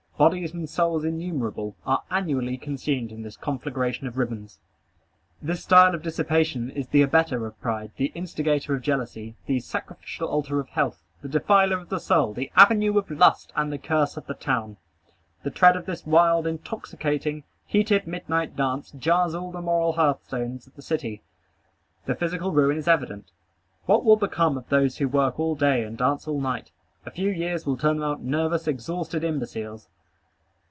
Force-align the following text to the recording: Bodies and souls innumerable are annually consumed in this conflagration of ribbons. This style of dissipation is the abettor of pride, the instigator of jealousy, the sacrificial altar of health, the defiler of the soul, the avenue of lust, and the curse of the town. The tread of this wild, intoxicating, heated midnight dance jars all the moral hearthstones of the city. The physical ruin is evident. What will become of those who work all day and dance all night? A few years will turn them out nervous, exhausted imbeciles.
Bodies 0.21 0.53
and 0.53 0.69
souls 0.69 1.03
innumerable 1.03 1.75
are 1.83 2.03
annually 2.11 2.55
consumed 2.55 3.11
in 3.11 3.23
this 3.23 3.35
conflagration 3.35 4.05
of 4.05 4.19
ribbons. 4.19 4.59
This 5.41 5.63
style 5.63 5.95
of 5.95 6.03
dissipation 6.03 6.69
is 6.69 6.89
the 6.89 7.01
abettor 7.01 7.47
of 7.47 7.59
pride, 7.59 7.89
the 7.97 8.11
instigator 8.13 8.75
of 8.75 8.83
jealousy, 8.83 9.35
the 9.47 9.59
sacrificial 9.59 10.27
altar 10.27 10.59
of 10.59 10.69
health, 10.69 11.01
the 11.23 11.27
defiler 11.27 11.79
of 11.79 11.89
the 11.89 11.97
soul, 11.99 12.35
the 12.35 12.51
avenue 12.55 12.99
of 12.99 13.09
lust, 13.09 13.51
and 13.55 13.73
the 13.73 13.79
curse 13.79 14.15
of 14.15 14.27
the 14.27 14.35
town. 14.35 14.77
The 15.41 15.49
tread 15.49 15.75
of 15.75 15.87
this 15.87 16.05
wild, 16.05 16.45
intoxicating, 16.45 17.43
heated 17.65 18.05
midnight 18.05 18.55
dance 18.55 18.91
jars 18.91 19.33
all 19.33 19.51
the 19.51 19.59
moral 19.59 19.93
hearthstones 19.93 20.67
of 20.67 20.75
the 20.75 20.83
city. 20.83 21.23
The 22.05 22.13
physical 22.13 22.51
ruin 22.51 22.77
is 22.77 22.87
evident. 22.87 23.31
What 23.87 24.05
will 24.05 24.17
become 24.17 24.55
of 24.55 24.69
those 24.69 24.97
who 24.99 25.07
work 25.07 25.39
all 25.39 25.55
day 25.55 25.83
and 25.83 25.97
dance 25.97 26.27
all 26.27 26.39
night? 26.39 26.69
A 27.07 27.09
few 27.11 27.31
years 27.31 27.65
will 27.65 27.75
turn 27.75 27.97
them 27.97 28.07
out 28.07 28.21
nervous, 28.21 28.67
exhausted 28.67 29.23
imbeciles. 29.23 29.87